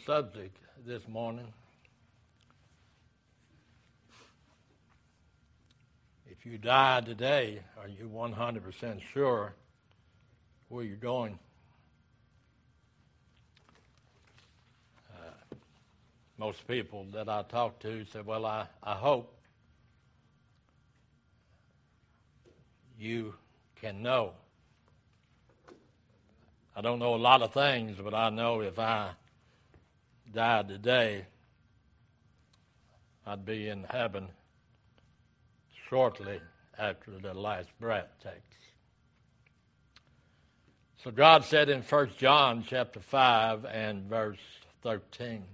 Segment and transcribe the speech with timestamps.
[0.00, 0.56] Subject
[0.86, 1.52] this morning
[6.44, 9.54] if you die today, are you 100% sure
[10.68, 11.38] where you're going?
[15.10, 15.56] Uh,
[16.36, 19.34] most people that I talk to say, Well, I, I hope
[22.98, 23.34] you
[23.80, 24.32] can know.
[26.76, 29.12] I don't know a lot of things, but I know if I
[30.34, 31.26] died today,
[33.26, 34.28] I'd be in heaven
[35.88, 36.40] shortly
[36.78, 38.56] after the last breath takes.
[41.02, 44.38] So God said in 1 John chapter 5 and verse
[44.82, 45.44] 13,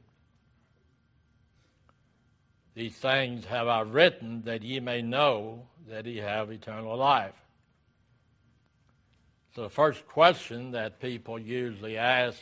[2.75, 7.35] These things have I written that ye may know that ye have eternal life.
[9.55, 12.39] So the first question that people usually ask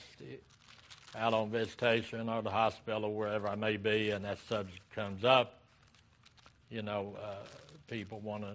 [1.17, 5.25] out on visitation or the hospital or wherever I may be, and that subject comes
[5.25, 5.61] up,
[6.71, 7.47] you know, uh,
[7.89, 8.55] people want to,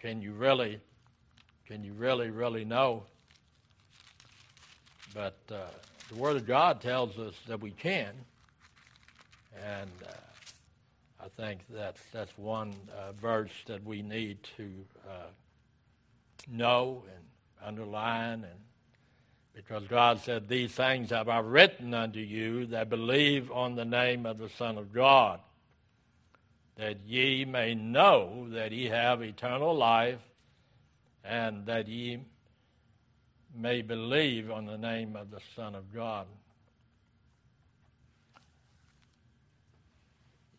[0.00, 0.80] can you really,
[1.66, 3.04] can you really, really know?
[5.14, 5.66] But uh,
[6.08, 8.12] the Word of God tells us that we can,
[9.64, 10.12] and uh,
[11.24, 14.70] I think that's that's one uh, verse that we need to
[15.08, 15.30] uh,
[16.48, 17.24] know and
[17.66, 18.60] underline and
[19.56, 24.26] because God said, These things have I written unto you that believe on the name
[24.26, 25.40] of the Son of God,
[26.76, 30.20] that ye may know that ye have eternal life,
[31.24, 32.20] and that ye
[33.56, 36.26] may believe on the name of the Son of God.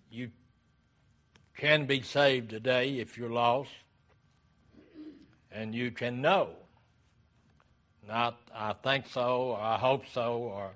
[0.09, 0.31] You
[1.55, 3.69] can be saved today if you're lost,
[5.51, 6.49] and you can know
[8.07, 10.71] not I think so, or I hope so, or,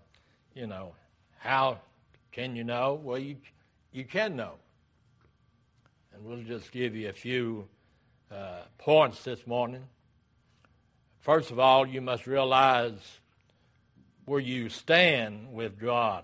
[0.54, 0.94] you know,
[1.38, 1.80] how
[2.32, 3.00] can you know?
[3.02, 3.38] Well, you,
[3.92, 4.54] you can know.
[6.14, 7.68] And we'll just give you a few
[8.32, 9.84] uh, points this morning.
[11.20, 13.20] First of all, you must realize
[14.26, 16.24] where you stand with God.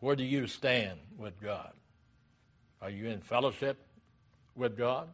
[0.00, 1.72] Where do you stand with God?
[2.82, 3.78] Are you in fellowship
[4.54, 5.08] with God?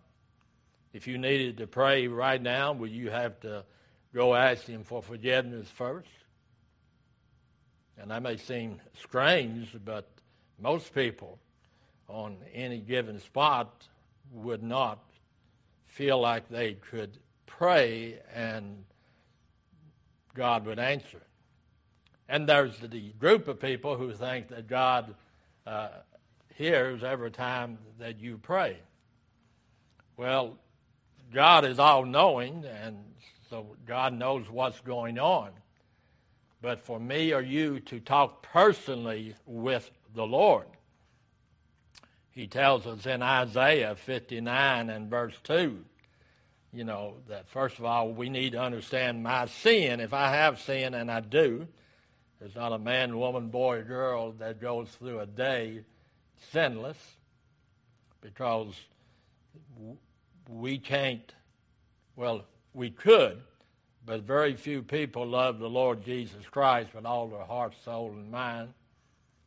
[0.93, 3.65] If you needed to pray right now, would you have to
[4.15, 6.09] go ask Him for forgiveness first?
[7.97, 10.09] And that may seem strange, but
[10.59, 11.39] most people
[12.09, 13.87] on any given spot
[14.33, 14.99] would not
[15.87, 18.85] feel like they could pray and
[20.35, 21.21] God would answer.
[22.29, 25.15] And there's the group of people who think that God
[25.67, 25.89] uh,
[26.55, 28.79] hears every time that you pray.
[30.17, 30.57] Well,
[31.33, 32.97] God is all knowing, and
[33.49, 35.51] so God knows what's going on.
[36.63, 40.67] But for me or you to talk personally with the Lord,
[42.31, 45.85] he tells us in Isaiah 59 and verse 2,
[46.73, 50.01] you know, that first of all, we need to understand my sin.
[50.01, 51.67] If I have sin, and I do,
[52.39, 55.81] there's not a man, woman, boy, or girl that goes through a day
[56.53, 56.99] sinless
[58.21, 58.75] because
[60.49, 61.35] we can't,
[62.17, 63.41] well, we could,
[64.05, 68.31] but very few people love the Lord Jesus Christ with all their heart, soul, and
[68.31, 68.73] mind.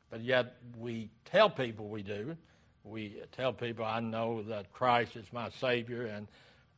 [0.09, 2.37] But yet we tell people we do.
[2.83, 6.27] We tell people I know that Christ is my Savior, and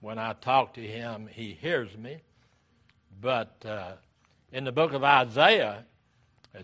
[0.01, 2.17] when I talk to Him, He hears me.
[3.19, 3.93] But uh,
[4.51, 5.85] in the book of Isaiah,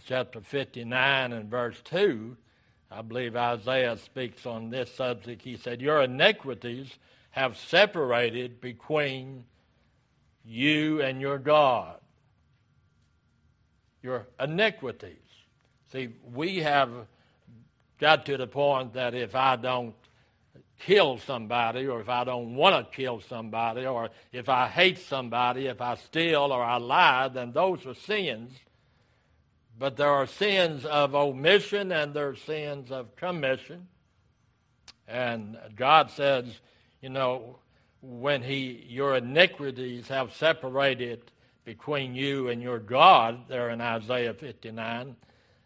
[0.05, 2.37] chapter 59 and verse 2,
[2.89, 5.41] I believe Isaiah speaks on this subject.
[5.41, 6.97] He said, Your iniquities
[7.31, 9.45] have separated between
[10.45, 11.97] you and your God.
[14.01, 15.17] Your iniquities.
[15.91, 16.89] See, we have
[17.99, 19.95] got to the point that if I don't
[20.79, 25.67] kill somebody, or if I don't want to kill somebody, or if I hate somebody,
[25.67, 28.53] if I steal or I lie, then those are sins.
[29.77, 33.87] But there are sins of omission and there are sins of commission.
[35.07, 36.45] And God says,
[37.01, 37.57] you know,
[38.01, 41.31] when he your iniquities have separated
[41.63, 45.15] between you and your God, there in Isaiah 59.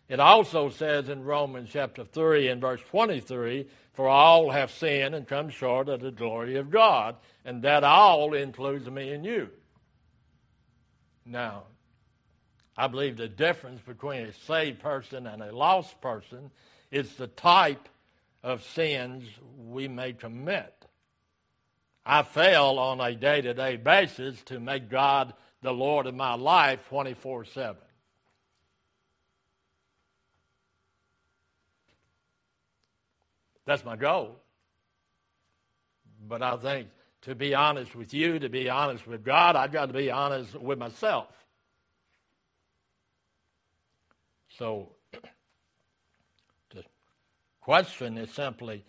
[0.08, 5.28] It also says in Romans chapter 3 and verse 23, for all have sinned and
[5.28, 9.50] come short of the glory of God, and that all includes me and you.
[11.26, 11.64] Now,
[12.78, 16.52] I believe the difference between a saved person and a lost person
[16.92, 17.88] is the type
[18.44, 19.24] of sins
[19.58, 20.75] we may commit.
[22.06, 26.36] I fail on a day to day basis to make God the Lord of my
[26.36, 27.76] life 24 7.
[33.66, 34.36] That's my goal.
[36.28, 36.90] But I think
[37.24, 40.54] to be honest with you, to be honest with God, I've got to be honest
[40.54, 41.28] with myself.
[44.50, 44.92] So
[46.70, 46.84] the
[47.60, 48.86] question is simply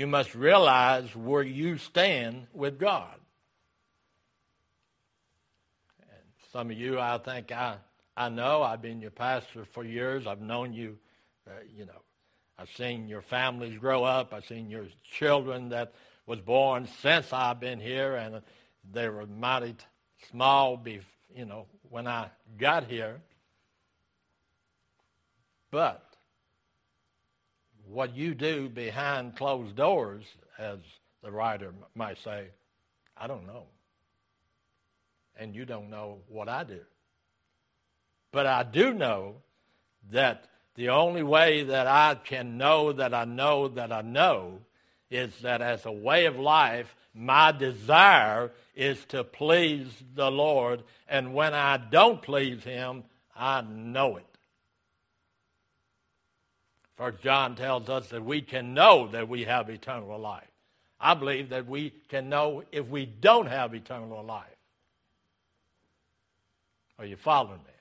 [0.00, 3.14] you must realize where you stand with God.
[6.00, 6.22] And
[6.54, 7.76] some of you, I think I,
[8.16, 8.62] I know.
[8.62, 10.26] I've been your pastor for years.
[10.26, 10.96] I've known you,
[11.46, 12.00] uh, you know.
[12.58, 14.32] I've seen your families grow up.
[14.32, 15.92] I've seen your children that
[16.24, 18.40] was born since I've been here, and
[18.90, 19.76] they were mighty
[20.30, 20.82] small,
[21.36, 23.20] you know, when I got here.
[25.70, 26.09] But
[27.90, 30.24] what you do behind closed doors,
[30.58, 30.78] as
[31.22, 32.46] the writer might say,
[33.16, 33.64] I don't know.
[35.36, 36.80] And you don't know what I do.
[38.32, 39.36] But I do know
[40.12, 40.44] that
[40.76, 44.60] the only way that I can know that I know that I know
[45.10, 50.84] is that as a way of life, my desire is to please the Lord.
[51.08, 53.04] And when I don't please Him,
[53.34, 54.29] I know it.
[57.00, 60.50] First John tells us that we can know that we have eternal life.
[61.00, 64.44] I believe that we can know if we don't have eternal life.
[66.98, 67.72] Are you following me?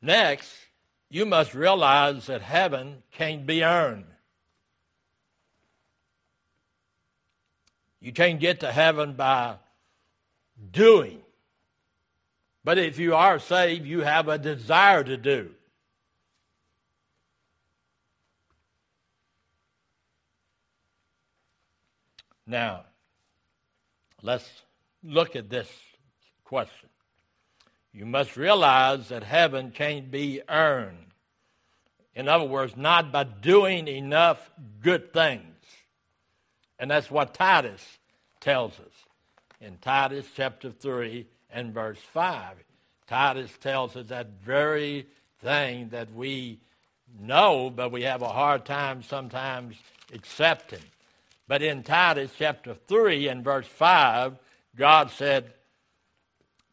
[0.00, 0.50] Next,
[1.10, 4.06] you must realize that heaven can't be earned.
[8.00, 9.56] You can't get to heaven by
[10.72, 11.20] doing.
[12.64, 15.50] But if you are saved, you have a desire to do.
[22.46, 22.84] Now,
[24.22, 24.48] let's
[25.02, 25.68] look at this
[26.44, 26.88] question.
[27.92, 30.98] You must realize that heaven can't be earned.
[32.14, 34.50] In other words, not by doing enough
[34.80, 35.42] good things.
[36.78, 37.98] And that's what Titus
[38.40, 38.92] tells us
[39.60, 42.56] in Titus chapter 3 and verse 5.
[43.06, 45.06] Titus tells us that very
[45.40, 46.58] thing that we
[47.18, 49.76] know, but we have a hard time sometimes
[50.12, 50.82] accepting.
[51.46, 54.36] But in Titus chapter 3 and verse 5,
[54.76, 55.52] God said,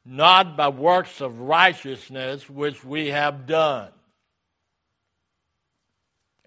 [0.04, 3.92] Not by works of righteousness which we have done.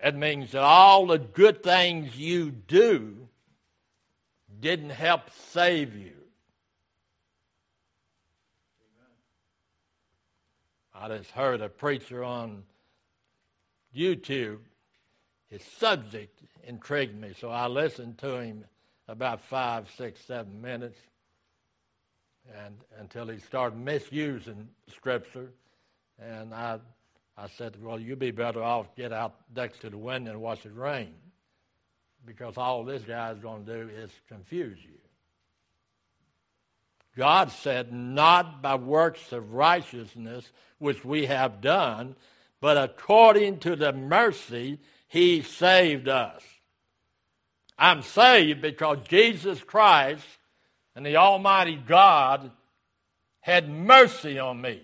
[0.03, 3.29] It means that all the good things you do
[4.61, 6.14] didn't help save you.
[11.05, 12.63] I just heard a preacher on
[13.95, 14.61] YouTube.
[15.51, 18.65] His subject intrigued me, so I listened to him
[19.07, 20.99] about five, six, seven minutes,
[22.57, 25.51] and until he started misusing Scripture,
[26.19, 26.79] and I,
[27.37, 30.65] I said, "Well, you'd be better off get out next to the window and watch
[30.65, 31.13] it rain,
[32.25, 35.04] because all this guy's going to do is confuse you."
[37.17, 42.17] God said, Not by works of righteousness which we have done,
[42.61, 46.43] but according to the mercy he saved us.
[47.79, 50.27] I'm saved because Jesus Christ
[50.95, 52.51] and the Almighty God
[53.41, 54.81] had mercy on me,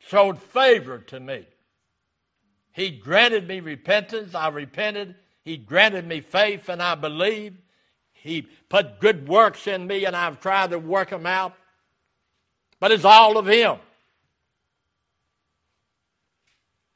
[0.00, 1.46] showed favor to me.
[2.72, 5.14] He granted me repentance, I repented.
[5.44, 7.58] He granted me faith, and I believed.
[8.24, 11.54] He put good works in me, and I've tried to work them out.
[12.80, 13.76] But it's all of Him.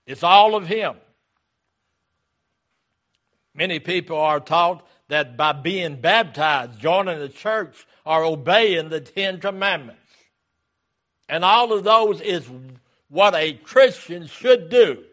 [0.06, 0.96] It's all of Him.
[3.54, 9.38] Many people are taught that by being baptized, joining the church, or obeying the Ten
[9.38, 10.00] Commandments.
[11.28, 12.48] And all of those is
[13.08, 15.04] what a Christian should do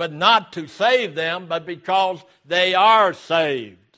[0.00, 3.89] but not to save them, but because they are saved.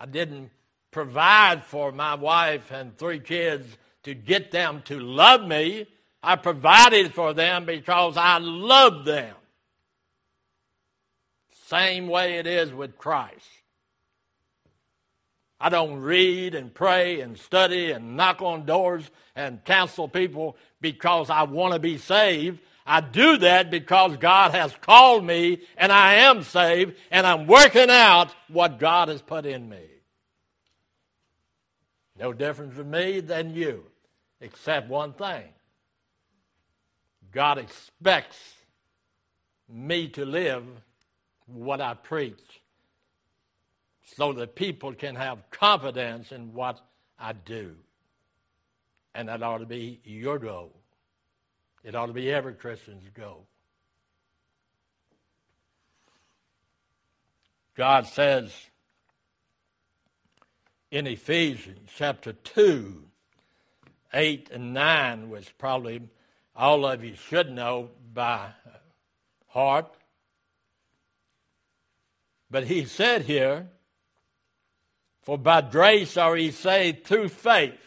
[0.00, 0.50] I didn't
[0.90, 5.86] provide for my wife and three kids to get them to love me.
[6.22, 9.34] I provided for them because I love them.
[11.66, 13.46] Same way it is with Christ.
[15.60, 21.28] I don't read and pray and study and knock on doors and counsel people because
[21.28, 22.60] I want to be saved.
[22.86, 27.90] I do that because God has called me and I am saved and I'm working
[27.90, 29.84] out what God has put in me.
[32.18, 33.84] No difference from me than you,
[34.40, 35.44] except one thing
[37.32, 38.54] God expects
[39.68, 40.64] me to live
[41.46, 42.60] what I preach.
[44.16, 46.80] so that people can have confidence in what
[47.18, 47.76] I do.
[49.14, 50.79] And that ought to be your goal.
[51.82, 53.46] It ought to be every Christian's goal.
[57.74, 58.52] God says
[60.90, 63.02] in Ephesians chapter 2,
[64.12, 66.02] 8 and 9, which probably
[66.54, 68.48] all of you should know by
[69.48, 69.86] heart.
[72.50, 73.68] But he said here,
[75.22, 77.80] For by grace are ye saved through faith.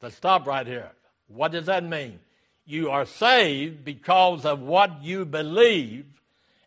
[0.00, 0.92] Let's stop right here.
[1.26, 2.20] What does that mean?
[2.68, 6.04] You are saved because of what you believe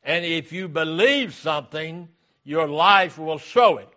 [0.04, 2.10] and if you believe something,
[2.44, 3.90] your life will show it.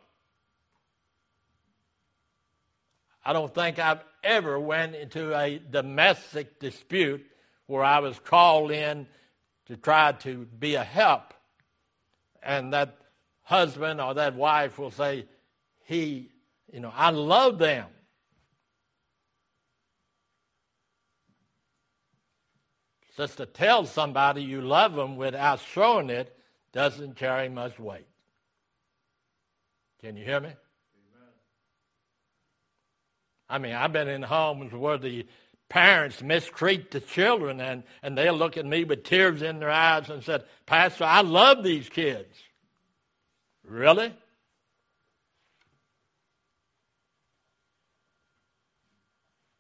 [3.25, 7.25] I don't think I've ever went into a domestic dispute
[7.67, 9.07] where I was called in
[9.67, 11.33] to try to be a help.
[12.43, 12.99] And that
[13.45, 15.25] husband or that wife will say,
[15.87, 16.31] he,
[16.71, 17.87] you know, I love them.
[23.17, 26.37] Just to tell somebody you love them without showing it
[26.73, 28.07] doesn't carry much weight.
[30.01, 30.51] Can you hear me?
[33.49, 35.27] I mean, I've been in homes where the
[35.69, 40.11] parents mistreat the children and, and they'll look at me with tears in their eyes
[40.11, 42.35] and said, Pastor, I love these kids.
[43.67, 44.13] Really?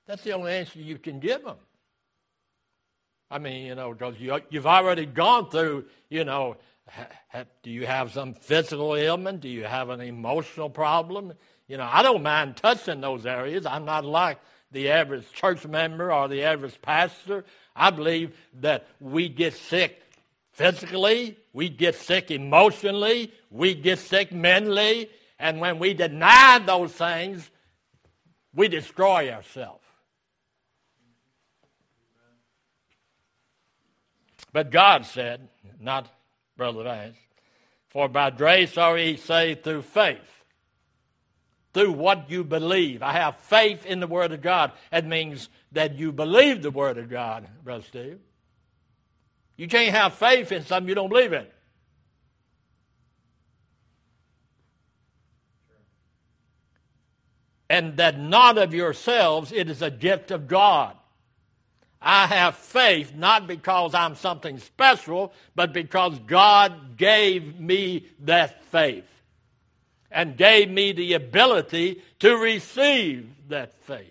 [0.07, 1.57] That's the only answer you can give them.
[3.35, 6.57] I mean, you know, because you, you've already gone through, you know,
[6.89, 9.41] ha, do you have some physical ailment?
[9.41, 11.33] Do you have an emotional problem?
[11.67, 13.67] You know, I don't mind touching those areas.
[13.67, 14.39] I'm not like
[14.71, 17.45] the average church member or the average pastor.
[17.75, 20.01] I believe that we get sick
[20.53, 25.11] physically, we get sick emotionally, we get sick mentally,
[25.41, 27.51] and when we deny those things,
[28.55, 29.84] we destroy ourselves.
[34.55, 35.49] But God said,
[35.81, 36.09] not
[36.57, 37.17] Brother Vance,
[37.89, 40.45] for by grace are ye saved through faith,
[41.73, 43.03] through what you believe.
[43.03, 44.71] I have faith in the Word of God.
[44.93, 48.21] That means that you believe the Word of God, Brother Steve.
[49.57, 51.47] You can't have faith in something you don't believe in.
[57.69, 60.97] And that not of yourselves, it is a gift of God.
[62.05, 69.07] I have faith not because I'm something special, but because God gave me that faith
[70.11, 74.11] and gave me the ability to receive that faith.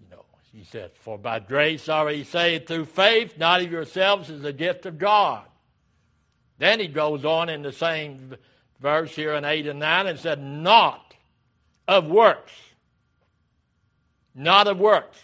[0.00, 4.30] You know, he said, For by grace are ye saved through faith, not of yourselves,
[4.30, 5.44] is a gift of God.
[6.56, 8.34] Then he goes on in the same
[8.80, 11.14] verse here in 8 and 9 and said, Not
[11.86, 12.52] of works
[14.34, 15.18] not of works.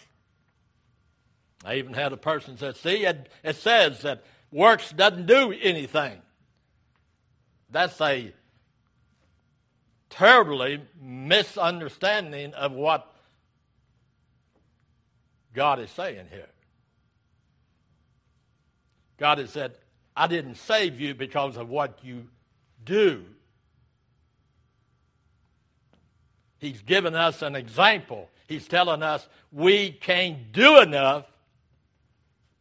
[1.63, 6.21] I even had a person say, see, it, it says that works doesn't do anything.
[7.71, 8.33] That's a
[10.09, 13.11] terribly misunderstanding of what
[15.53, 16.47] God is saying here.
[19.17, 19.73] God has said,
[20.15, 22.27] I didn't save you because of what you
[22.83, 23.25] do.
[26.59, 31.25] He's given us an example He's telling us we can't do enough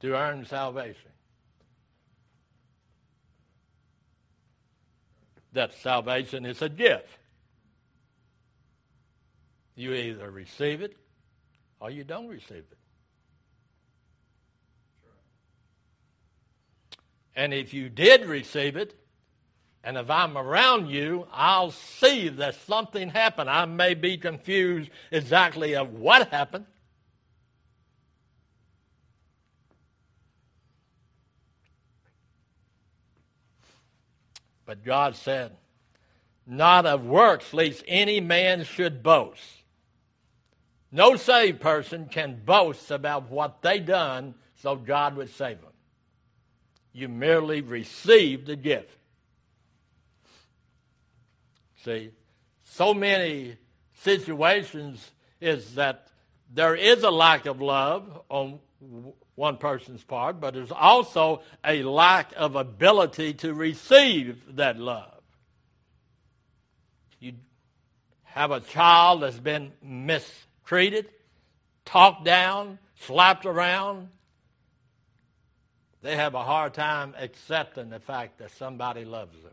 [0.01, 1.11] to earn salvation.
[5.53, 7.09] That salvation is a gift.
[9.77, 10.97] You either receive it
[11.81, 12.79] or you don't receive it.
[17.37, 18.95] And if you did receive it,
[19.85, 23.51] and if I'm around you, I'll see that something happened.
[23.51, 26.65] I may be confused exactly of what happened.
[34.65, 35.53] But God said,
[36.47, 39.43] Not of works, lest any man should boast.
[40.91, 45.73] No saved person can boast about what they done so God would save them.
[46.95, 48.97] You merely received the gift.
[51.85, 52.11] See,
[52.65, 53.57] so many
[53.95, 55.11] situations
[55.41, 56.09] is that
[56.53, 58.59] there is a lack of love on
[59.35, 65.21] one person's part, but there's also a lack of ability to receive that love.
[67.21, 67.35] You
[68.23, 71.11] have a child that's been mistreated,
[71.85, 74.09] talked down, slapped around.
[76.03, 79.53] they have a hard time accepting the fact that somebody loves them.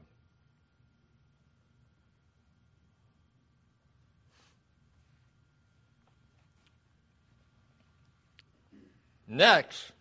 [9.31, 9.93] Next,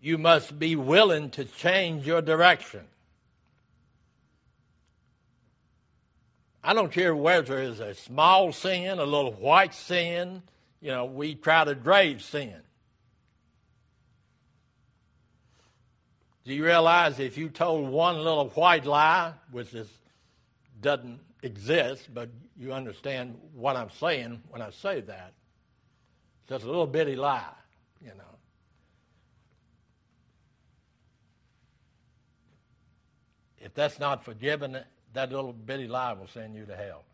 [0.00, 2.80] you must be willing to change your direction.
[6.64, 10.42] I don't care whether it's a small sin, a little white sin,
[10.80, 12.54] you know, we try to grave sin.
[16.46, 19.90] Do you realize if you told one little white lie, which is,
[20.80, 25.34] doesn't exist, but you understand what I'm saying when I say that,
[26.48, 27.44] just a little bitty lie
[28.00, 28.38] you know.
[33.58, 34.78] If that's not forgiven,
[35.12, 37.04] that little bitty lie will send you to hell.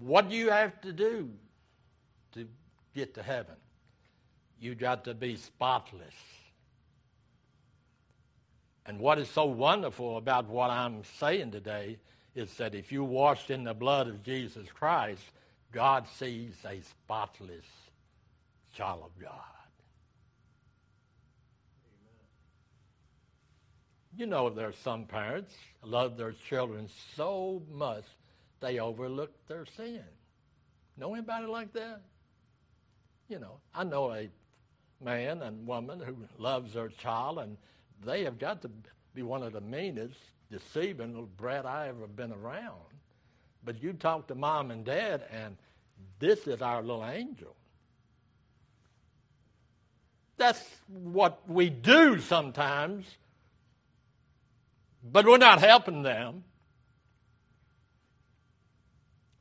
[0.00, 1.30] What do you have to do
[2.32, 2.46] to
[2.94, 3.56] get to heaven?
[4.60, 6.14] You got to be spotless.
[8.86, 11.98] And what is so wonderful about what I'm saying today
[12.38, 15.22] is that if you washed in the blood of Jesus Christ,
[15.72, 17.66] God sees a spotless
[18.74, 19.32] child of God.
[24.16, 25.52] You know, there are some parents
[25.82, 28.04] love their children so much
[28.60, 30.02] they overlook their sin.
[30.96, 32.02] Know anybody like that?
[33.28, 34.28] You know, I know a
[35.04, 37.56] man and woman who loves their child, and
[38.04, 38.70] they have got to
[39.14, 40.18] be one of the meanest
[40.50, 42.74] deceiving little brat I ever been around.
[43.64, 45.56] But you talk to mom and dad, and
[46.18, 47.54] this is our little angel.
[50.36, 53.06] That's what we do sometimes,
[55.02, 56.44] but we're not helping them.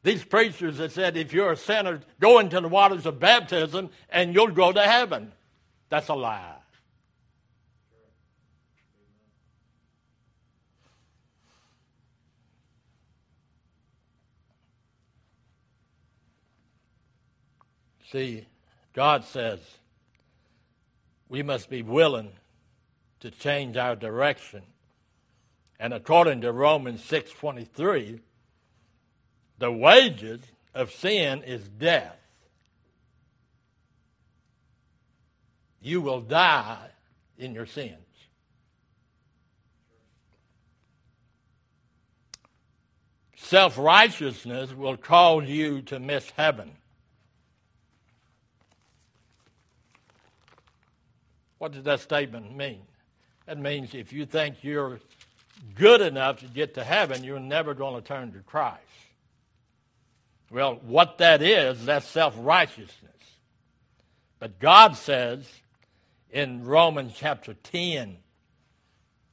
[0.04, 4.34] These preachers that said if you're a sinner, go into the waters of baptism and
[4.34, 5.34] you'll go to heaven.
[5.90, 6.56] That's a lie.
[18.12, 18.48] See,
[18.94, 19.60] God says
[21.28, 22.32] we must be willing
[23.20, 24.64] to change our direction.
[25.80, 28.22] And according to Romans 6:23,
[29.58, 30.42] the wages
[30.74, 32.18] of sin is death.
[35.82, 36.90] You will die
[37.38, 37.98] in your sins.
[43.36, 46.78] Self righteousness will cause you to miss heaven.
[51.58, 52.82] What does that statement mean?
[53.46, 55.00] That means if you think you're
[55.76, 58.82] good enough to get to heaven, you're never going to turn to Christ.
[60.52, 63.12] Well, what that is, that's self righteousness.
[64.40, 65.50] But God says
[66.30, 68.18] in Romans chapter 10,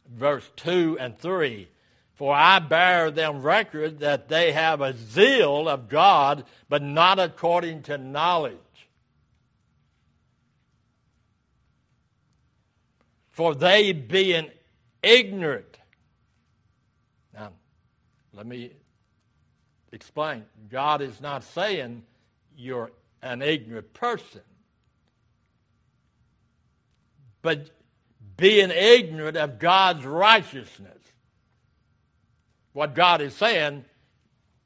[0.09, 1.69] verse 2 and 3,
[2.15, 7.83] For I bear them record that they have a zeal of God, but not according
[7.83, 8.57] to knowledge.
[13.35, 14.49] For they being
[15.03, 15.77] ignorant.
[17.35, 17.51] Now,
[18.33, 18.71] let me
[19.91, 20.45] explain.
[20.71, 22.05] God is not saying
[22.57, 22.93] you're
[23.23, 24.43] an ignorant person,
[27.43, 27.71] but
[28.37, 31.03] being ignorant of God's righteousness.
[32.73, 33.85] What God is saying,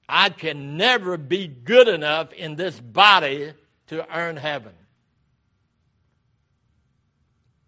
[0.06, 3.54] I can never be good enough in this body
[3.86, 4.74] to earn heaven.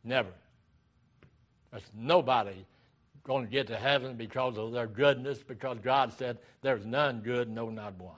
[0.05, 0.29] Never.
[1.71, 2.67] There's nobody
[3.25, 7.49] going to get to heaven because of their goodness, because God said, There's none good,
[7.49, 8.15] no, not one.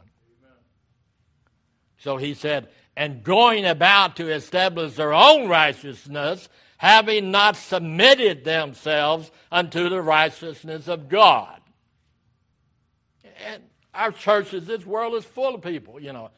[1.99, 9.31] So he said, And going about to establish their own righteousness, having not submitted themselves
[9.51, 11.61] unto the righteousness of God.
[13.47, 13.63] And
[13.95, 16.31] our churches, this world is full of people, you know.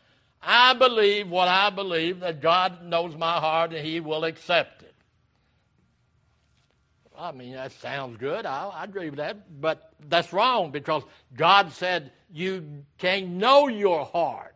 [0.42, 4.83] I believe what I believe, that God knows my heart and He will accept it.
[7.24, 8.44] I mean, that sounds good.
[8.44, 9.60] I, I agree with that.
[9.60, 11.02] But that's wrong because
[11.34, 14.54] God said you can't know your heart.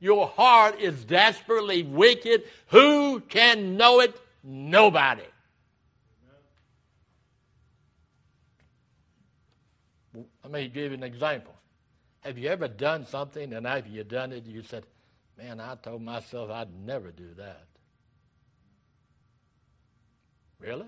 [0.00, 2.42] Your heart is desperately wicked.
[2.68, 4.20] Who can know it?
[4.42, 5.22] Nobody.
[10.42, 11.54] Let me give you an example.
[12.20, 14.84] Have you ever done something and after you done it, you said,
[15.38, 17.66] Man, I told myself I'd never do that?
[20.58, 20.86] Really?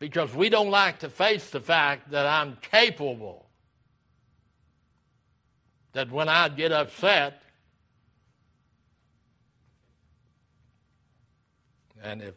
[0.00, 3.46] Because we don't like to face the fact that I'm capable
[5.92, 7.42] that when I get upset,
[12.02, 12.34] and if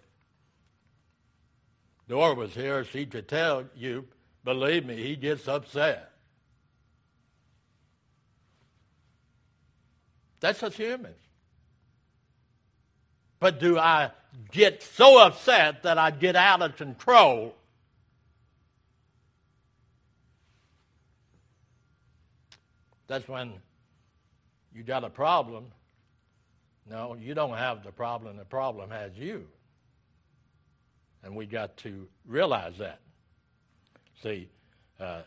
[2.10, 4.06] Dora was here, she could tell you,
[4.44, 6.12] believe me, he gets upset.
[10.42, 11.16] That's us humans.
[13.40, 14.12] But do I
[14.52, 17.56] get so upset that I get out of control?
[23.08, 23.54] That's when
[24.74, 25.66] you got a problem.
[26.90, 29.46] No, you don't have the problem, the problem has you.
[31.24, 33.00] And we got to realize that.
[34.22, 34.50] See,
[35.00, 35.22] uh,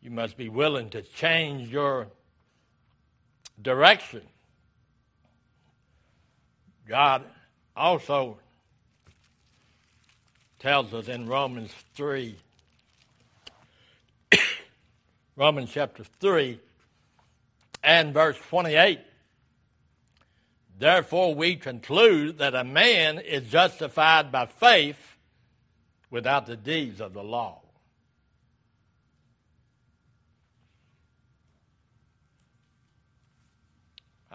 [0.00, 2.08] you must be willing to change your
[3.60, 4.22] direction.
[6.88, 7.22] God
[7.78, 8.38] also
[10.58, 12.36] tells us in Romans 3,
[15.36, 16.60] Romans chapter 3
[17.82, 19.00] and verse 28
[20.78, 25.16] Therefore, we conclude that a man is justified by faith
[26.08, 27.60] without the deeds of the law.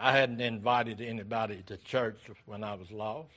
[0.04, 3.30] I hadn't invited anybody to church when I was lost.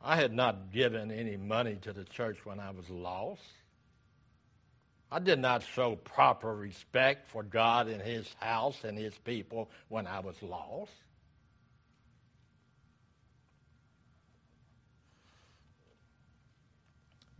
[0.00, 3.42] I had not given any money to the church when I was lost.
[5.10, 10.06] I did not show proper respect for God and His house and His people when
[10.06, 10.92] I was lost.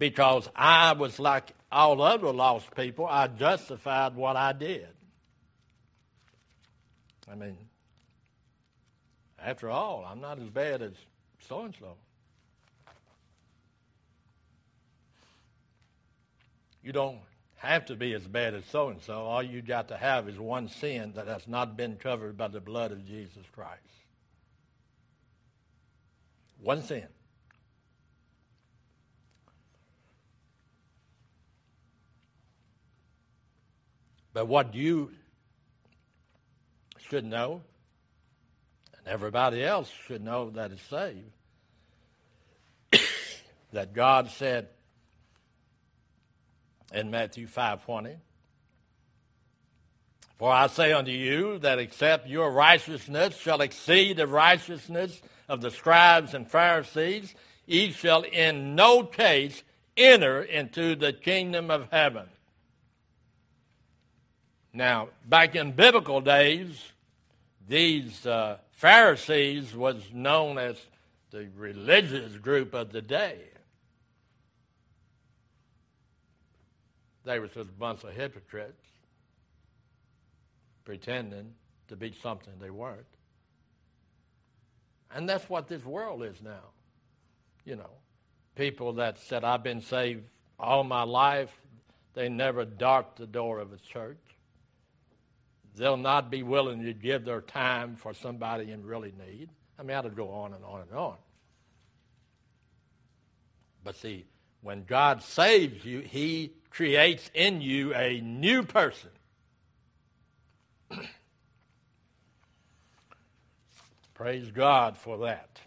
[0.01, 3.07] because I was like all other lost people.
[3.07, 4.89] I justified what I did.
[7.33, 7.57] I mean,
[9.43, 10.93] after all, I'm not as bad as
[11.49, 11.95] so and so.
[16.83, 17.21] You don't
[17.57, 19.15] have to be as bad as so and so.
[19.15, 22.61] All you got to have is one sin that has not been covered by the
[22.61, 23.81] blood of Jesus Christ.
[26.61, 27.07] One sin.
[34.35, 35.13] But what you
[37.09, 37.63] should know,
[38.97, 41.33] and everybody else should know that is saved,
[43.73, 44.69] that God said
[46.93, 48.17] in Matthew 5:20,
[50.39, 55.71] For I say unto you that except your righteousness shall exceed the righteousness of the
[55.71, 57.35] scribes and Pharisees,
[57.67, 59.63] ye shall in no case
[59.97, 62.27] enter into the kingdom of heaven.
[64.73, 66.92] Now, back in biblical days,
[67.69, 70.77] these uh, Pharisees was known as
[71.31, 73.39] the religious group of the day.
[77.25, 78.85] They were just a bunch of hypocrites
[80.85, 81.55] pretending
[81.89, 83.07] to be something they weren't.
[85.15, 86.71] And that's what this world is now.
[87.65, 87.91] You know,
[88.57, 90.25] people that said, I've been saved
[90.59, 91.57] all my life,
[92.15, 94.19] they never darked the door of a church.
[95.75, 99.49] They'll not be willing to give their time for somebody in really need.
[99.79, 101.17] I mean, I could go on and on and on.
[103.83, 104.27] But see,
[104.61, 109.11] when God saves you, He creates in you a new person.
[114.15, 115.59] Praise God for that.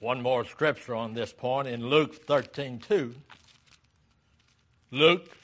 [0.00, 3.14] One more scripture on this point in Luke 13 2.
[4.90, 5.36] Luke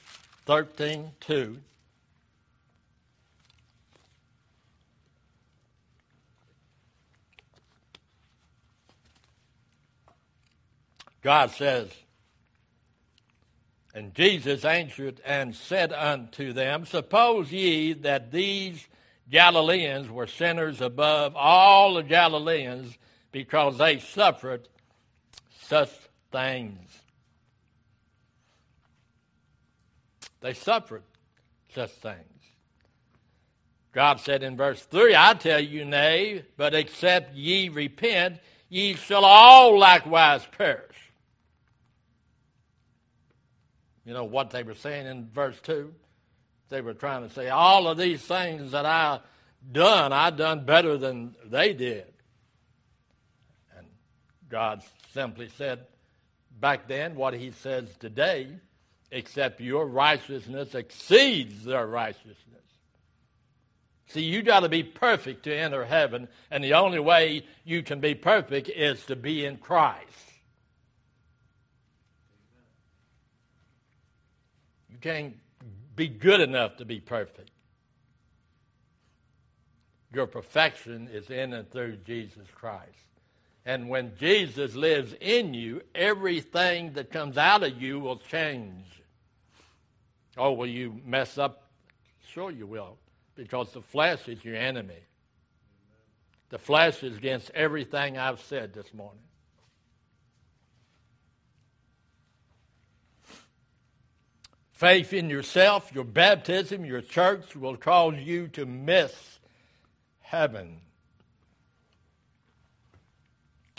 [0.47, 1.59] 13 2.
[11.23, 11.89] God says,
[13.95, 18.89] And Jesus answered and said unto them, Suppose ye that these
[19.31, 22.99] Galileans were sinners above all the Galileans
[23.31, 24.69] because they suffered
[25.63, 25.91] such
[26.31, 27.03] things.
[30.41, 31.05] They suffered
[31.73, 32.19] such things.
[33.93, 39.25] God said in verse 3, I tell you, nay, but except ye repent, ye shall
[39.25, 41.02] all likewise perish.
[44.05, 45.93] You know what they were saying in verse 2?
[46.69, 49.21] They were trying to say, all of these things that I
[49.71, 52.13] done, I done better than they did.
[53.77, 53.87] And
[54.49, 55.87] God simply said
[56.61, 58.49] back then what he says today,
[59.11, 62.39] except your righteousness exceeds their righteousness.
[64.07, 68.01] See, you got to be perfect to enter heaven, and the only way you can
[68.01, 70.32] be perfect is to be in Christ.
[75.03, 75.37] Can't
[75.95, 77.51] be good enough to be perfect.
[80.15, 82.89] Your perfection is in and through Jesus Christ.
[83.65, 88.87] And when Jesus lives in you, everything that comes out of you will change.
[90.37, 91.71] Oh, will you mess up?
[92.29, 92.97] Sure, you will,
[93.35, 95.07] because the flesh is your enemy.
[96.49, 99.23] The flesh is against everything I've said this morning.
[104.83, 109.39] Faith in yourself, your baptism, your church will cause you to miss
[110.19, 110.81] heaven.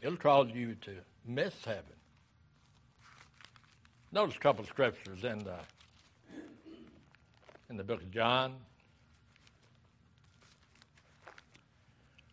[0.01, 0.91] It'll cause you to
[1.25, 1.83] miss heaven.
[4.13, 5.57] Notice a couple of scriptures in the,
[7.69, 8.55] in the book of John.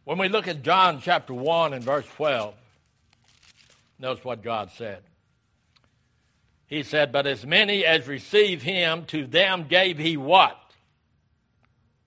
[0.04, 2.54] When we look at John chapter 1 and verse 12,
[3.98, 5.02] notice what God said.
[6.70, 10.56] He said, But as many as receive him, to them gave he what?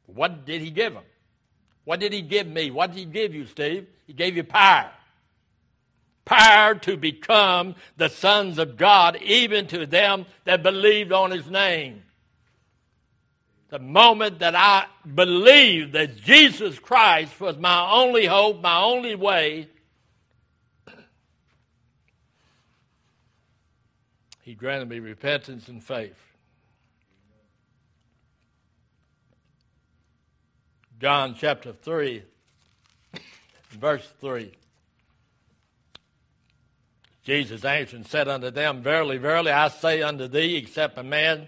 [0.06, 1.04] What did he give them?
[1.84, 2.72] What did he give me?
[2.72, 3.88] What did he give you, Steve?
[4.08, 4.90] He gave you power.
[6.24, 12.04] Power to become the sons of God, even to them that believed on his name.
[13.68, 19.68] The moment that I believed that Jesus Christ was my only hope, my only way,
[24.44, 26.20] He granted me repentance and faith.
[31.00, 32.24] John chapter 3,
[33.72, 34.52] verse 3.
[37.24, 41.48] Jesus answered and said unto them, Verily, verily, I say unto thee, except a man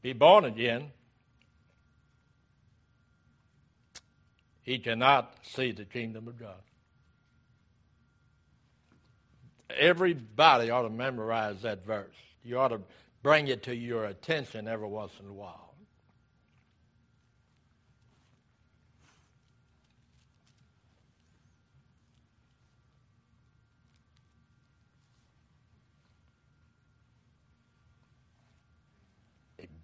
[0.00, 0.92] be born again,
[4.62, 6.62] he cannot see the kingdom of God
[9.76, 12.14] everybody ought to memorize that verse.
[12.42, 12.80] You ought to
[13.22, 15.64] bring it to your attention every once in a while.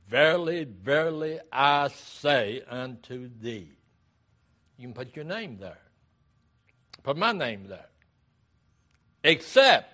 [0.07, 3.73] Verily, verily, I say unto thee.
[4.79, 5.81] You can put your name there.
[7.03, 7.89] Put my name there
[9.25, 9.93] except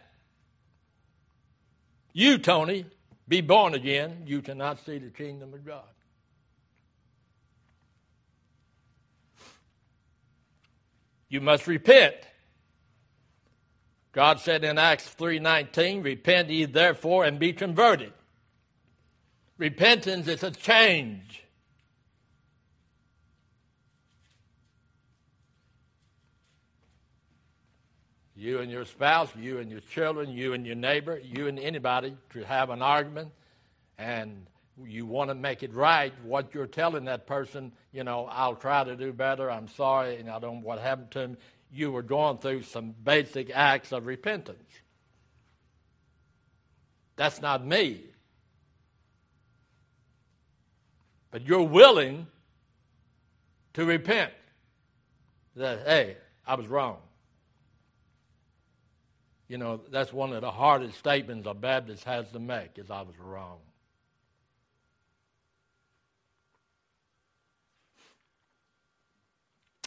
[2.12, 2.84] you, Tony,
[3.26, 5.84] be born again, you cannot see the kingdom of God.
[11.28, 12.16] You must repent.
[14.12, 18.12] God said in Acts 3:19, "Repent ye therefore and be converted."
[19.56, 21.44] Repentance is a change.
[28.40, 32.16] You and your spouse, you and your children, you and your neighbor, you and anybody
[32.30, 33.30] to have an argument
[33.98, 34.46] and
[34.82, 38.82] you want to make it right, what you're telling that person, you know, I'll try
[38.82, 41.36] to do better, I'm sorry, and I don't know what happened to him.
[41.70, 44.72] You were going through some basic acts of repentance.
[47.16, 48.04] That's not me.
[51.30, 52.26] But you're willing
[53.74, 54.32] to repent.
[55.56, 56.96] That, hey, I was wrong.
[59.50, 63.02] You know, that's one of the hardest statements a Baptist has to make is I
[63.02, 63.58] was wrong.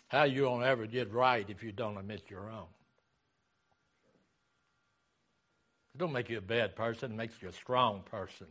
[0.10, 2.68] How you gonna ever get right if you don't admit you're wrong?
[5.96, 8.48] It don't make you a bad person, it makes you a strong person.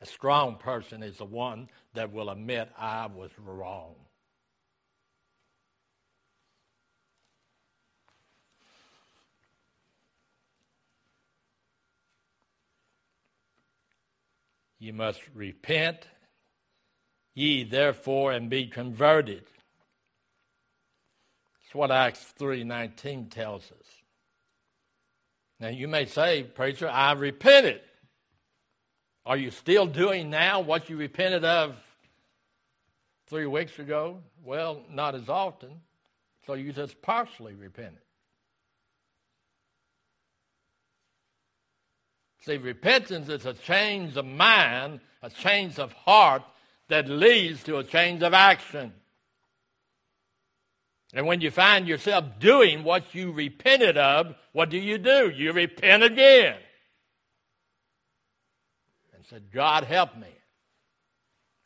[0.00, 3.94] A strong person is the one that will admit I was wrong.
[14.84, 16.06] You must repent,
[17.34, 19.46] ye therefore, and be converted.
[21.62, 23.86] That's what Acts 3.19 tells us.
[25.58, 27.80] Now you may say, preacher, I repented.
[29.24, 31.82] Are you still doing now what you repented of
[33.28, 34.18] three weeks ago?
[34.44, 35.80] Well, not as often.
[36.46, 38.03] So you just partially repented.
[42.44, 46.42] See, repentance is a change of mind, a change of heart
[46.88, 48.92] that leads to a change of action.
[51.14, 55.30] And when you find yourself doing what you repented of, what do you do?
[55.30, 56.56] You repent again.
[59.14, 60.28] And said, God help me.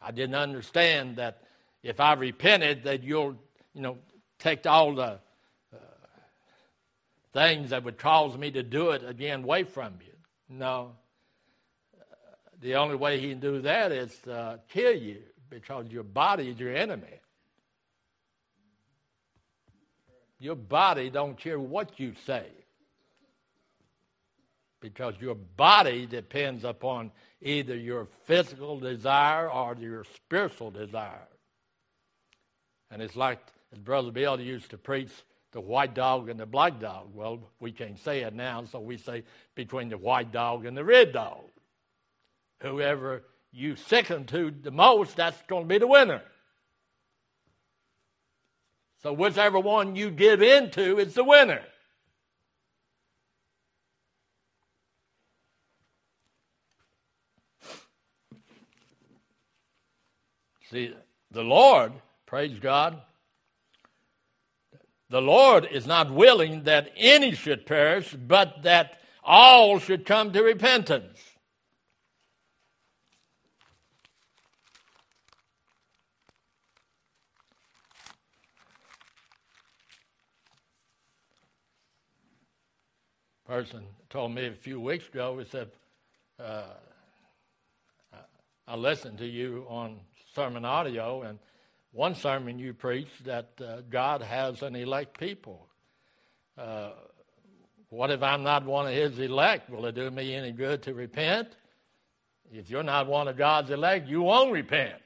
[0.00, 1.42] I didn't understand that
[1.82, 3.34] if I repented, that you'll,
[3.74, 3.98] you know,
[4.38, 5.18] take all the
[5.72, 5.76] uh,
[7.32, 10.07] things that would cause me to do it again away from you.
[10.48, 10.92] No.
[12.60, 15.18] The only way he can do that is uh, kill you
[15.50, 17.20] because your body is your enemy.
[20.40, 22.46] Your body don't care what you say
[24.80, 27.10] because your body depends upon
[27.42, 31.26] either your physical desire or your spiritual desire.
[32.90, 33.40] And it's like
[33.72, 35.10] as Brother Bill used to preach
[35.52, 37.08] the white dog and the black dog.
[37.14, 40.84] Well, we can't say it now, so we say between the white dog and the
[40.84, 41.44] red dog.
[42.60, 46.22] Whoever you sicken to the most, that's going to be the winner.
[49.02, 51.62] So whichever one you give into is the winner.
[60.70, 60.94] See,
[61.30, 61.92] the Lord,
[62.26, 63.00] praise God,
[65.10, 70.42] the Lord is not willing that any should perish, but that all should come to
[70.42, 71.18] repentance.
[83.46, 85.70] Person told me a few weeks ago, he said,
[86.38, 86.64] uh,
[88.66, 90.00] I listened to you on
[90.34, 91.38] sermon audio, and
[91.92, 95.68] one sermon you preached that uh, God has an elect people.
[96.56, 96.90] Uh,
[97.90, 99.70] what if I'm not one of his elect?
[99.70, 101.48] Will it do me any good to repent?
[102.52, 105.00] If you're not one of God's elect, you won't repent.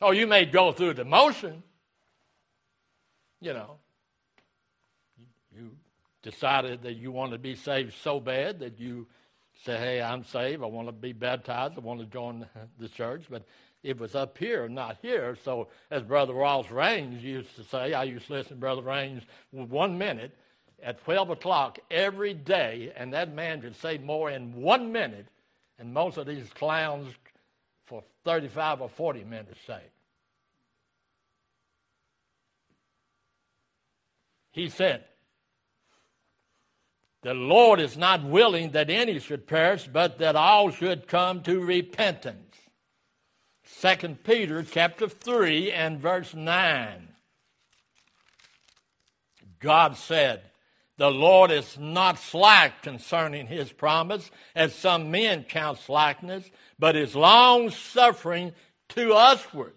[0.00, 1.62] Oh, you may go through the motion.
[3.40, 3.76] You know,
[5.54, 5.76] you
[6.22, 9.06] decided that you want to be saved so bad that you
[9.64, 10.62] say, hey, I'm saved.
[10.62, 11.74] I want to be baptized.
[11.76, 12.46] I want to join
[12.78, 13.24] the church.
[13.30, 13.44] But
[13.82, 15.36] it was up here, not here.
[15.44, 19.22] So, as Brother Ross Raines used to say, I used to listen to Brother Raines
[19.50, 20.36] one minute
[20.82, 25.26] at 12 o'clock every day, and that man could say more in one minute,
[25.78, 27.14] and most of these clowns
[27.86, 29.80] for 35 or 40 minutes say.
[34.52, 35.04] He said,
[37.24, 41.58] the Lord is not willing that any should perish, but that all should come to
[41.58, 42.54] repentance.
[43.80, 47.08] 2 Peter chapter 3 and verse 9.
[49.58, 50.42] God said,
[50.98, 57.16] The Lord is not slack concerning his promise, as some men count slackness, but is
[57.16, 58.52] long suffering
[58.90, 59.72] to usward,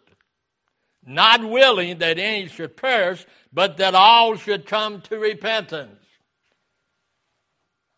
[1.05, 6.06] not willing that any should perish, but that all should come to repentance.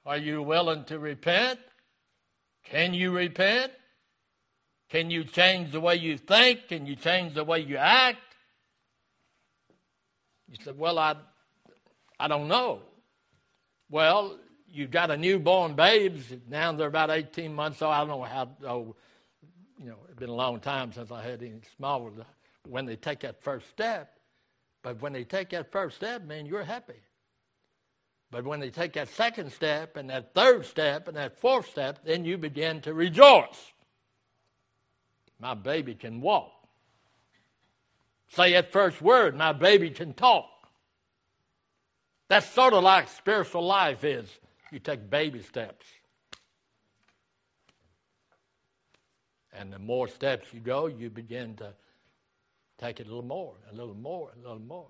[0.09, 1.59] Are you willing to repent?
[2.63, 3.71] Can you repent?
[4.89, 6.67] Can you change the way you think?
[6.67, 8.17] Can you change the way you act?
[10.47, 11.15] You said, Well, I,
[12.19, 12.81] I don't know.
[13.91, 16.23] Well, you've got a newborn baby.
[16.49, 17.93] Now they're about 18 months old.
[17.93, 18.95] I don't know how, oh,
[19.77, 22.11] you know, it's been a long time since I had any small
[22.67, 24.17] when they take that first step.
[24.81, 26.95] But when they take that first step, man, you're happy.
[28.31, 31.99] But when they take that second step and that third step and that fourth step,
[32.05, 33.73] then you begin to rejoice.
[35.39, 36.51] My baby can walk.
[38.27, 40.45] Say that first word, my baby can talk.
[42.27, 44.29] That's sort of like spiritual life is.
[44.71, 45.87] You take baby steps.
[49.51, 51.73] And the more steps you go, you begin to
[52.77, 54.87] take it a little more, a little more, a little more.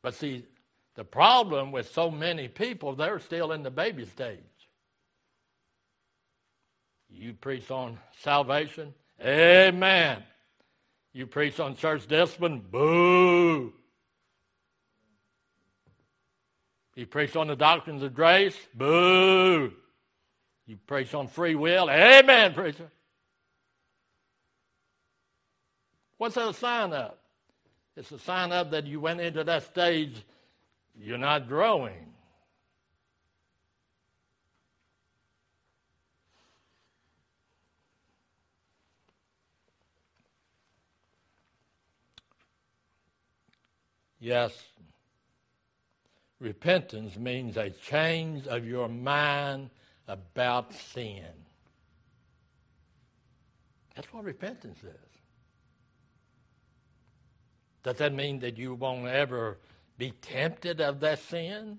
[0.00, 0.46] But see,
[1.00, 4.36] the problem with so many people, they're still in the baby stage.
[7.08, 10.22] You preach on salvation, amen.
[11.14, 13.72] You preach on church discipline, boo.
[16.94, 19.72] You preach on the doctrines of grace, boo.
[20.66, 22.90] You preach on free will, amen, preacher.
[26.18, 27.14] What's that a sign of?
[27.96, 30.22] It's a sign of that you went into that stage
[30.98, 32.06] you're not growing.
[44.18, 44.52] Yes,
[46.40, 49.70] repentance means a change of your mind
[50.06, 51.24] about sin.
[53.94, 55.10] That's what repentance is.
[57.82, 59.56] Does that mean that you won't ever
[60.00, 61.78] be tempted of that sin?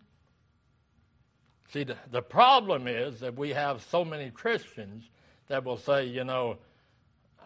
[1.73, 5.09] See, the, the problem is that we have so many Christians
[5.47, 6.57] that will say, you know,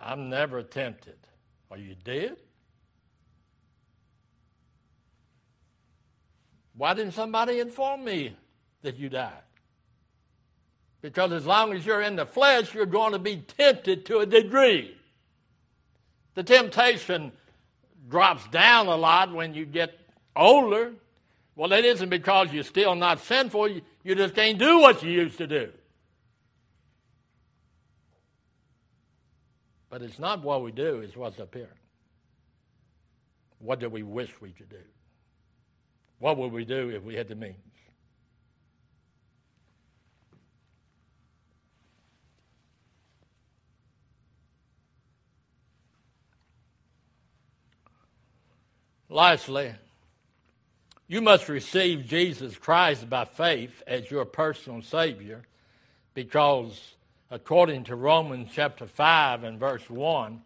[0.04, 1.16] I'm never tempted.
[1.72, 2.36] Are you dead?
[6.76, 8.36] Why didn't somebody inform me
[8.82, 9.32] that you died?
[11.02, 14.26] Because as long as you're in the flesh, you're going to be tempted to a
[14.26, 14.98] degree.
[16.34, 17.32] The temptation
[18.10, 20.05] drops down a lot when you get
[20.36, 20.94] older.
[21.56, 23.70] Well, it isn't because you're still not sinful,
[24.04, 25.72] you just can't do what you used to do.
[29.90, 31.74] But it's not what we do, it's what's up here.
[33.60, 34.84] What do we wish we could do?
[36.20, 37.56] What would we do if we had the means?
[49.08, 49.74] Lastly,
[51.08, 55.44] you must receive Jesus Christ by faith as your personal Savior
[56.14, 56.96] because,
[57.30, 60.42] according to Romans chapter 5 and verse 1,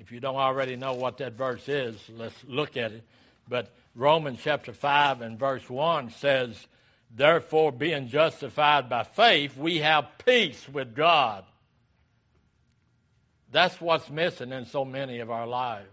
[0.00, 3.04] if you don't already know what that verse is, let's look at it.
[3.48, 6.66] But Romans chapter 5 and verse 1 says,
[7.14, 11.44] Therefore, being justified by faith, we have peace with God.
[13.52, 15.86] That's what's missing in so many of our lives.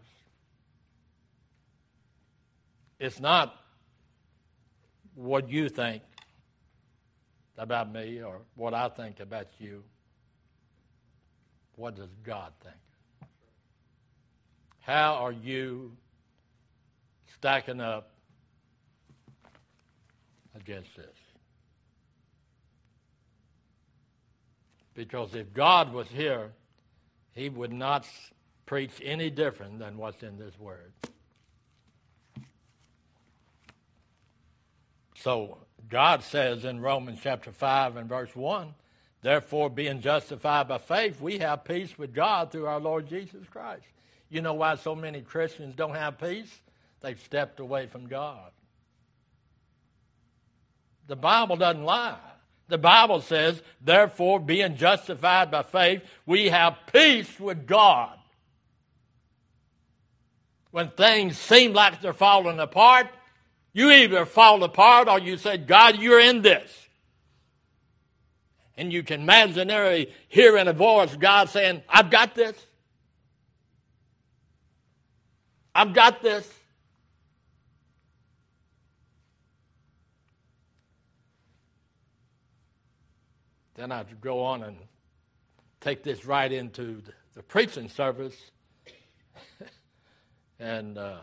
[2.99, 3.55] It's not
[5.15, 6.03] what you think
[7.57, 9.83] about me or what I think about you.
[11.75, 12.75] What does God think?
[14.81, 15.95] How are you
[17.33, 18.11] stacking up
[20.55, 21.05] against this?
[24.93, 26.51] Because if God was here,
[27.33, 28.05] he would not
[28.65, 30.93] preach any different than what's in this word.
[35.23, 38.73] So God says in Romans chapter 5 and verse 1
[39.21, 43.85] Therefore, being justified by faith, we have peace with God through our Lord Jesus Christ.
[44.29, 46.53] You know why so many Christians don't have peace?
[46.99, 48.51] They've stepped away from God.
[51.07, 52.17] The Bible doesn't lie.
[52.67, 58.17] The Bible says, therefore, being justified by faith, we have peace with God.
[60.71, 63.07] When things seem like they're falling apart,
[63.73, 66.87] you either fall apart or you say, God, you're in this.
[68.77, 72.55] And you can imaginarily hear in a voice God saying, I've got this.
[75.75, 76.51] I've got this.
[83.75, 84.77] Then I'd go on and
[85.81, 88.35] take this right into the, the preaching service.
[90.59, 91.17] and uh,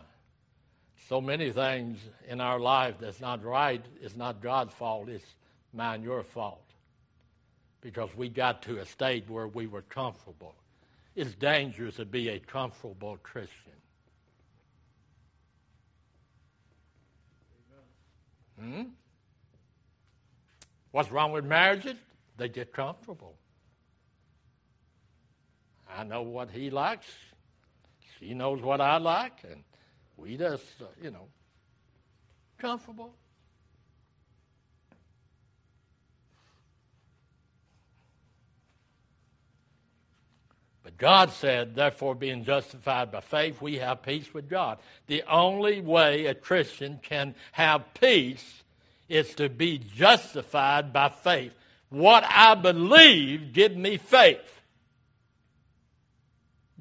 [1.11, 1.99] so many things
[2.29, 5.25] in our life that's not right is not God's fault, it's
[5.73, 6.63] mine, your fault.
[7.81, 10.55] Because we got to a state where we were comfortable.
[11.13, 13.73] It's dangerous to be a comfortable Christian.
[18.57, 18.83] Hmm?
[20.91, 21.97] What's wrong with marriages?
[22.37, 23.35] They get comfortable.
[25.93, 27.07] I know what he likes.
[28.17, 29.61] She knows what I like, and
[30.21, 31.27] we just, uh, you know,
[32.59, 33.13] comfortable.
[40.83, 44.77] But God said, therefore, being justified by faith, we have peace with God.
[45.07, 48.63] The only way a Christian can have peace
[49.09, 51.53] is to be justified by faith.
[51.89, 54.60] What I believe give me faith.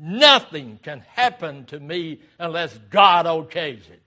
[0.03, 4.03] Nothing can happen to me unless God okays it.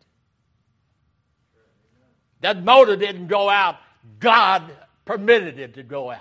[2.42, 3.78] That motor didn't go out,
[4.20, 4.64] God
[5.06, 6.20] permitted it to go out.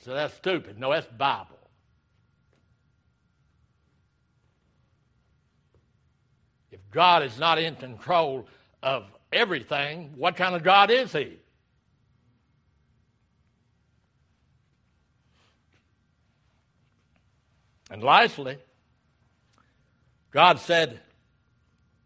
[0.00, 0.76] So that's stupid.
[0.76, 1.56] No, that's Bible.
[6.72, 8.48] If God is not in control
[8.82, 11.38] of everything, what kind of God is He?
[17.90, 18.58] And lastly,
[20.30, 21.00] God said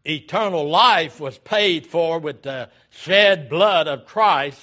[0.05, 4.61] eternal life was paid for with the shed blood of Christ,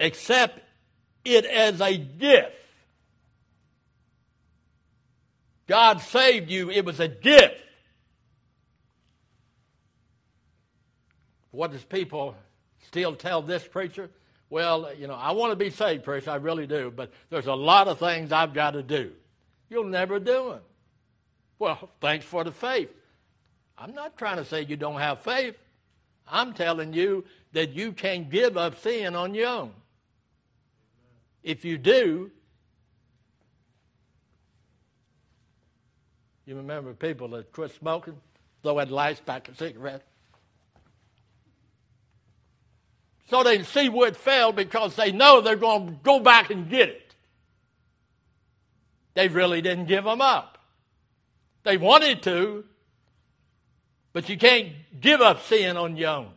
[0.00, 0.60] except
[1.24, 2.52] it as a gift.
[5.66, 7.62] God saved you, it was a gift.
[11.52, 12.34] What does people
[12.88, 14.10] still tell this preacher?
[14.50, 17.54] Well, you know, I want to be saved, preacher, I really do, but there's a
[17.54, 19.12] lot of things I've got to do.
[19.68, 20.60] You'll never do them.
[21.58, 22.90] Well, thanks for the faith.
[23.76, 25.56] I'm not trying to say you don't have faith.
[26.26, 29.72] I'm telling you that you can't give up sin on your own.
[31.42, 32.30] If you do,
[36.46, 38.16] you remember people that quit smoking,
[38.62, 40.04] throw that lights back a cigarette.
[43.34, 46.68] so they see where it fell because they know they're going to go back and
[46.68, 47.03] get it.
[49.14, 50.58] They really didn't give them up.
[51.62, 52.64] They wanted to,
[54.12, 56.30] but you can't give up sin on your own.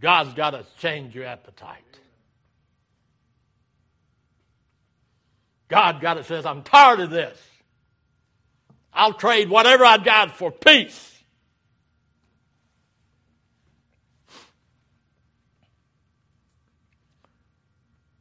[0.00, 1.84] God's got to change your appetite.
[5.68, 7.38] God got it says, I'm tired of this.
[8.92, 11.07] I'll trade whatever I got for peace.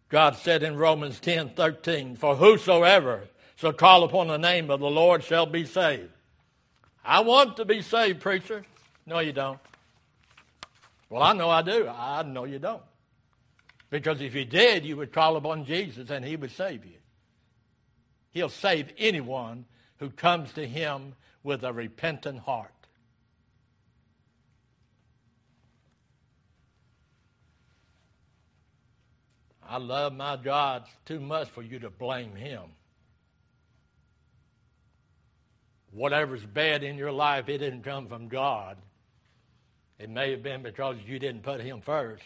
[0.09, 3.23] God said in Romans 10 13, For whosoever
[3.55, 6.11] shall call upon the name of the Lord shall be saved.
[7.03, 8.63] I want to be saved, preacher.
[9.05, 9.59] No, you don't.
[11.09, 11.87] Well, I know I do.
[11.87, 12.83] I know you don't.
[13.89, 16.97] Because if you did, you would call upon Jesus and he would save you.
[18.31, 19.65] He'll save anyone
[19.97, 22.71] who comes to him with a repentant heart.
[29.69, 32.63] I love my God too much for you to blame him.
[35.91, 38.77] Whatever's bad in your life, it didn't come from God.
[39.99, 42.23] It may have been because you didn't put him first.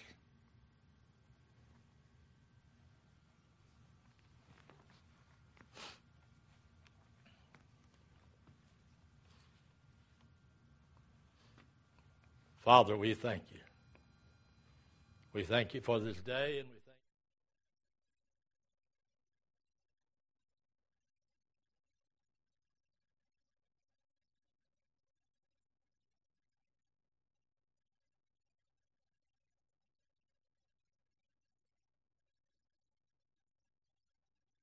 [12.59, 13.59] Father, we thank you.
[15.33, 16.67] We thank you for this day and